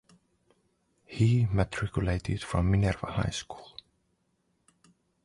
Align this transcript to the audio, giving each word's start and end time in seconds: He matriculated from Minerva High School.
He 1.05 1.45
matriculated 1.51 2.41
from 2.41 2.71
Minerva 2.71 3.05
High 3.11 3.29
School. 3.29 3.75